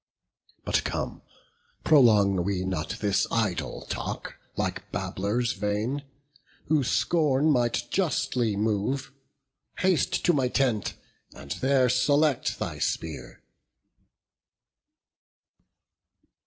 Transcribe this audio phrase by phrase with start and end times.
[0.65, 1.21] But come,
[1.83, 6.01] prolong we not this idle talk, Like babblers vain,
[6.69, 9.11] who scorn might justly move:
[9.77, 10.95] Haste to my tent,
[11.35, 13.43] and there select thy spear."